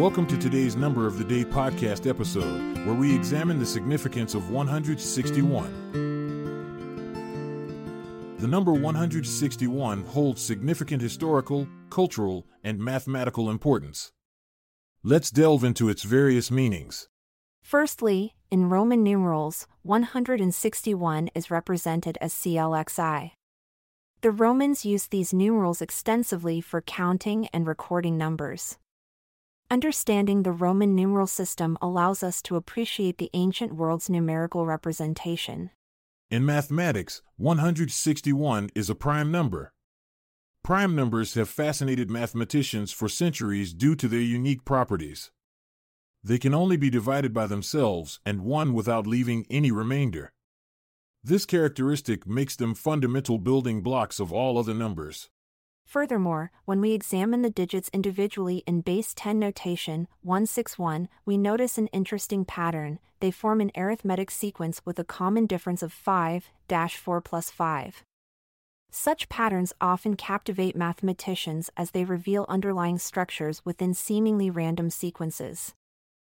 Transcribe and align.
Welcome 0.00 0.26
to 0.28 0.38
today's 0.38 0.76
Number 0.76 1.06
of 1.06 1.18
the 1.18 1.24
Day 1.24 1.44
podcast 1.44 2.08
episode, 2.08 2.78
where 2.86 2.94
we 2.94 3.14
examine 3.14 3.58
the 3.58 3.66
significance 3.66 4.34
of 4.34 4.48
161. 4.48 5.92
The 8.38 8.48
number 8.48 8.72
161 8.72 10.04
holds 10.04 10.40
significant 10.40 11.02
historical, 11.02 11.68
cultural, 11.90 12.46
and 12.64 12.78
mathematical 12.78 13.50
importance. 13.50 14.10
Let's 15.02 15.30
delve 15.30 15.64
into 15.64 15.90
its 15.90 16.02
various 16.02 16.50
meanings. 16.50 17.06
Firstly, 17.62 18.34
in 18.50 18.70
Roman 18.70 19.02
numerals, 19.02 19.66
161 19.82 21.28
is 21.34 21.50
represented 21.50 22.16
as 22.22 22.32
CLXI. 22.32 23.32
The 24.22 24.30
Romans 24.30 24.86
used 24.86 25.10
these 25.10 25.34
numerals 25.34 25.82
extensively 25.82 26.62
for 26.62 26.80
counting 26.80 27.48
and 27.52 27.66
recording 27.66 28.16
numbers. 28.16 28.78
Understanding 29.72 30.42
the 30.42 30.50
Roman 30.50 30.96
numeral 30.96 31.28
system 31.28 31.78
allows 31.80 32.24
us 32.24 32.42
to 32.42 32.56
appreciate 32.56 33.18
the 33.18 33.30
ancient 33.34 33.72
world's 33.72 34.10
numerical 34.10 34.66
representation. 34.66 35.70
In 36.28 36.44
mathematics, 36.44 37.22
161 37.36 38.70
is 38.74 38.90
a 38.90 38.96
prime 38.96 39.30
number. 39.30 39.72
Prime 40.64 40.96
numbers 40.96 41.34
have 41.34 41.48
fascinated 41.48 42.10
mathematicians 42.10 42.90
for 42.90 43.08
centuries 43.08 43.72
due 43.72 43.94
to 43.94 44.08
their 44.08 44.18
unique 44.18 44.64
properties. 44.64 45.30
They 46.24 46.40
can 46.40 46.52
only 46.52 46.76
be 46.76 46.90
divided 46.90 47.32
by 47.32 47.46
themselves 47.46 48.18
and 48.26 48.42
one 48.42 48.74
without 48.74 49.06
leaving 49.06 49.46
any 49.48 49.70
remainder. 49.70 50.32
This 51.22 51.46
characteristic 51.46 52.26
makes 52.26 52.56
them 52.56 52.74
fundamental 52.74 53.38
building 53.38 53.82
blocks 53.82 54.18
of 54.18 54.32
all 54.32 54.58
other 54.58 54.74
numbers. 54.74 55.30
Furthermore, 55.90 56.52
when 56.66 56.80
we 56.80 56.92
examine 56.92 57.42
the 57.42 57.50
digits 57.50 57.90
individually 57.92 58.62
in 58.64 58.80
base 58.80 59.12
10 59.12 59.40
notation, 59.40 60.06
161, 60.22 61.08
we 61.26 61.36
notice 61.36 61.78
an 61.78 61.88
interesting 61.88 62.44
pattern. 62.44 63.00
They 63.18 63.32
form 63.32 63.60
an 63.60 63.72
arithmetic 63.76 64.30
sequence 64.30 64.80
with 64.84 65.00
a 65.00 65.04
common 65.04 65.46
difference 65.46 65.82
of 65.82 65.92
5 65.92 66.52
4 66.68 67.20
plus 67.22 67.50
5. 67.50 68.04
Such 68.92 69.28
patterns 69.28 69.72
often 69.80 70.14
captivate 70.14 70.76
mathematicians 70.76 71.70
as 71.76 71.90
they 71.90 72.04
reveal 72.04 72.46
underlying 72.48 72.98
structures 72.98 73.60
within 73.64 73.92
seemingly 73.92 74.48
random 74.48 74.90
sequences. 74.90 75.74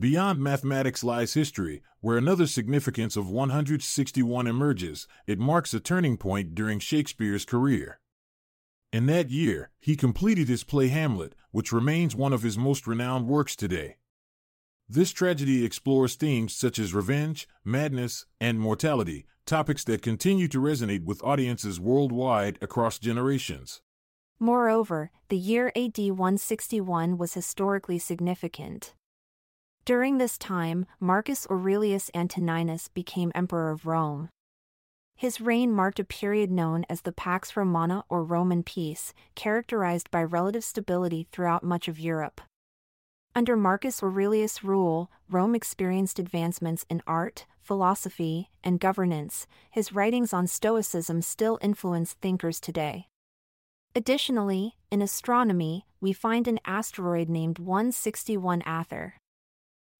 Beyond 0.00 0.40
mathematics 0.40 1.04
lies 1.04 1.34
history, 1.34 1.84
where 2.00 2.18
another 2.18 2.48
significance 2.48 3.16
of 3.16 3.30
161 3.30 4.48
emerges. 4.48 5.06
It 5.28 5.38
marks 5.38 5.72
a 5.72 5.78
turning 5.78 6.16
point 6.16 6.56
during 6.56 6.80
Shakespeare's 6.80 7.44
career. 7.44 8.00
In 8.92 9.06
that 9.06 9.30
year, 9.30 9.70
he 9.80 9.96
completed 9.96 10.48
his 10.48 10.64
play 10.64 10.88
Hamlet, 10.88 11.34
which 11.50 11.72
remains 11.72 12.14
one 12.14 12.34
of 12.34 12.42
his 12.42 12.58
most 12.58 12.86
renowned 12.86 13.26
works 13.26 13.56
today. 13.56 13.96
This 14.86 15.12
tragedy 15.12 15.64
explores 15.64 16.14
themes 16.14 16.54
such 16.54 16.78
as 16.78 16.92
revenge, 16.92 17.48
madness, 17.64 18.26
and 18.38 18.60
mortality, 18.60 19.24
topics 19.46 19.82
that 19.84 20.02
continue 20.02 20.46
to 20.48 20.60
resonate 20.60 21.04
with 21.04 21.24
audiences 21.24 21.80
worldwide 21.80 22.58
across 22.60 22.98
generations. 22.98 23.80
Moreover, 24.38 25.10
the 25.30 25.38
year 25.38 25.72
AD 25.74 25.96
161 25.96 27.16
was 27.16 27.32
historically 27.32 27.98
significant. 27.98 28.92
During 29.86 30.18
this 30.18 30.36
time, 30.36 30.84
Marcus 31.00 31.46
Aurelius 31.50 32.10
Antoninus 32.14 32.88
became 32.88 33.32
Emperor 33.34 33.70
of 33.70 33.86
Rome. 33.86 34.28
His 35.22 35.40
reign 35.40 35.70
marked 35.70 36.00
a 36.00 36.04
period 36.04 36.50
known 36.50 36.84
as 36.90 37.02
the 37.02 37.12
Pax 37.12 37.56
Romana 37.56 38.02
or 38.08 38.24
Roman 38.24 38.64
peace, 38.64 39.14
characterized 39.36 40.10
by 40.10 40.24
relative 40.24 40.64
stability 40.64 41.28
throughout 41.30 41.62
much 41.62 41.86
of 41.86 42.00
Europe. 42.00 42.40
Under 43.32 43.56
Marcus 43.56 44.02
Aurelius' 44.02 44.64
rule, 44.64 45.12
Rome 45.30 45.54
experienced 45.54 46.18
advancements 46.18 46.84
in 46.90 47.04
art, 47.06 47.46
philosophy, 47.60 48.50
and 48.64 48.80
governance. 48.80 49.46
His 49.70 49.92
writings 49.92 50.32
on 50.32 50.48
Stoicism 50.48 51.22
still 51.22 51.56
influence 51.62 52.14
thinkers 52.14 52.58
today. 52.58 53.06
Additionally, 53.94 54.74
in 54.90 55.00
astronomy, 55.00 55.86
we 56.00 56.12
find 56.12 56.48
an 56.48 56.58
asteroid 56.64 57.28
named 57.28 57.60
161 57.60 58.62
Athor. 58.62 59.12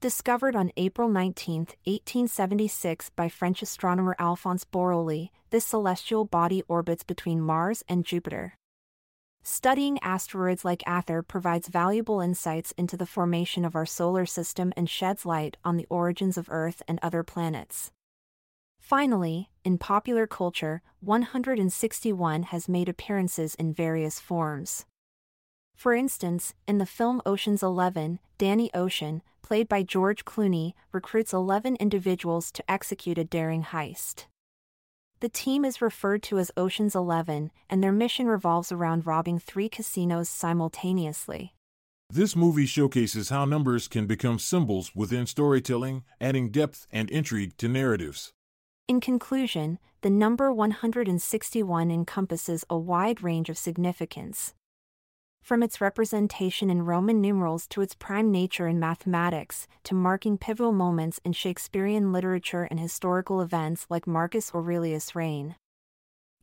Discovered 0.00 0.54
on 0.54 0.70
April 0.76 1.08
19, 1.08 1.58
1876 1.82 3.10
by 3.16 3.28
French 3.28 3.62
astronomer 3.62 4.14
Alphonse 4.20 4.64
Borrelly, 4.64 5.32
this 5.50 5.64
celestial 5.64 6.24
body 6.24 6.62
orbits 6.68 7.02
between 7.02 7.40
Mars 7.40 7.82
and 7.88 8.04
Jupiter. 8.04 8.54
Studying 9.42 9.98
asteroids 10.00 10.64
like 10.64 10.84
Athor 10.86 11.26
provides 11.26 11.66
valuable 11.66 12.20
insights 12.20 12.72
into 12.78 12.96
the 12.96 13.06
formation 13.06 13.64
of 13.64 13.74
our 13.74 13.86
solar 13.86 14.24
system 14.24 14.72
and 14.76 14.88
sheds 14.88 15.26
light 15.26 15.56
on 15.64 15.76
the 15.76 15.86
origins 15.90 16.38
of 16.38 16.46
Earth 16.48 16.80
and 16.86 17.00
other 17.02 17.24
planets. 17.24 17.90
Finally, 18.78 19.50
in 19.64 19.78
popular 19.78 20.28
culture, 20.28 20.80
161 21.00 22.44
has 22.44 22.68
made 22.68 22.88
appearances 22.88 23.56
in 23.56 23.74
various 23.74 24.20
forms. 24.20 24.86
For 25.74 25.92
instance, 25.92 26.54
in 26.68 26.78
the 26.78 26.86
film 26.86 27.20
Ocean's 27.26 27.64
Eleven, 27.64 28.20
Danny 28.36 28.70
Ocean, 28.74 29.22
played 29.48 29.66
by 29.66 29.82
George 29.82 30.26
Clooney, 30.26 30.74
recruits 30.92 31.32
11 31.32 31.76
individuals 31.76 32.52
to 32.52 32.70
execute 32.70 33.16
a 33.16 33.24
daring 33.24 33.62
heist. 33.62 34.26
The 35.20 35.30
team 35.30 35.64
is 35.64 35.80
referred 35.80 36.22
to 36.24 36.38
as 36.38 36.50
Ocean's 36.54 36.94
Eleven, 36.94 37.50
and 37.70 37.82
their 37.82 37.90
mission 37.90 38.26
revolves 38.26 38.70
around 38.70 39.06
robbing 39.06 39.38
three 39.38 39.70
casinos 39.70 40.28
simultaneously. 40.28 41.54
This 42.10 42.36
movie 42.36 42.66
showcases 42.66 43.30
how 43.30 43.46
numbers 43.46 43.88
can 43.88 44.06
become 44.06 44.38
symbols 44.38 44.94
within 44.94 45.24
storytelling, 45.24 46.04
adding 46.20 46.50
depth 46.50 46.86
and 46.92 47.10
intrigue 47.10 47.56
to 47.56 47.68
narratives. 47.68 48.34
In 48.86 49.00
conclusion, 49.00 49.78
the 50.02 50.10
number 50.10 50.52
161 50.52 51.90
encompasses 51.90 52.66
a 52.68 52.76
wide 52.76 53.22
range 53.22 53.48
of 53.48 53.56
significance, 53.56 54.52
from 55.42 55.62
its 55.62 55.80
representation 55.80 56.70
in 56.70 56.84
Roman 56.84 57.20
numerals 57.20 57.66
to 57.68 57.80
its 57.80 57.94
prime 57.94 58.30
nature 58.30 58.68
in 58.68 58.78
mathematics, 58.78 59.66
to 59.84 59.94
marking 59.94 60.38
pivotal 60.38 60.72
moments 60.72 61.20
in 61.24 61.32
Shakespearean 61.32 62.12
literature 62.12 62.64
and 62.70 62.78
historical 62.78 63.40
events 63.40 63.86
like 63.88 64.06
Marcus 64.06 64.52
Aurelius' 64.54 65.14
reign. 65.14 65.56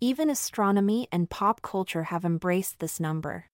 Even 0.00 0.28
astronomy 0.28 1.08
and 1.12 1.30
pop 1.30 1.62
culture 1.62 2.04
have 2.04 2.24
embraced 2.24 2.78
this 2.78 2.98
number. 2.98 3.46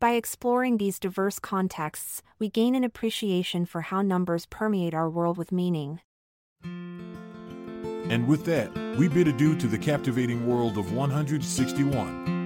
By 0.00 0.12
exploring 0.12 0.76
these 0.76 1.00
diverse 1.00 1.38
contexts, 1.38 2.22
we 2.38 2.48
gain 2.48 2.74
an 2.74 2.84
appreciation 2.84 3.66
for 3.66 3.80
how 3.80 4.00
numbers 4.00 4.46
permeate 4.46 4.94
our 4.94 5.10
world 5.10 5.36
with 5.36 5.50
meaning. 5.50 6.00
And 6.62 8.26
with 8.28 8.44
that, 8.44 8.72
we 8.96 9.08
bid 9.08 9.28
adieu 9.28 9.56
to 9.56 9.66
the 9.66 9.76
captivating 9.76 10.46
world 10.46 10.78
of 10.78 10.92
161. 10.92 12.37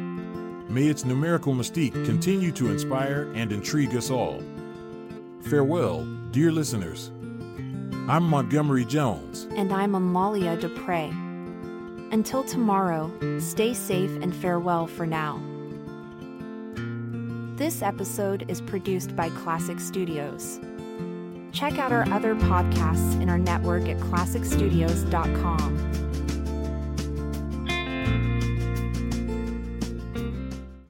May 0.73 0.87
its 0.87 1.05
numerical 1.05 1.53
mystique 1.53 1.93
continue 2.07 2.51
to 2.53 2.71
inspire 2.71 3.31
and 3.35 3.53
intrigue 3.53 3.95
us 3.95 4.11
all. 4.11 4.43
Farewell, 5.43 6.07
dear 6.31 6.51
listeners. 6.51 7.11
I'm 8.09 8.23
Montgomery 8.23 8.87
Jones. 8.87 9.47
And 9.51 9.71
I'm 9.71 9.95
Amalia 9.95 10.57
Dupre. 10.57 11.11
Until 12.11 12.43
tomorrow, 12.43 13.13
stay 13.39 13.75
safe 13.75 14.11
and 14.23 14.35
farewell 14.35 14.87
for 14.87 15.07
now. 15.07 15.43
This 17.57 17.83
episode 17.83 18.47
is 18.49 18.63
produced 18.63 19.15
by 19.15 19.29
Klassic 19.29 19.79
Studios. 19.79 20.59
Check 21.53 21.79
out 21.79 21.93
our 21.93 22.09
other 22.09 22.35
podcasts 22.35 23.21
in 23.21 23.29
our 23.29 23.37
network 23.37 23.91
at 23.91 23.99
klassicstudios.com. 23.99 26.12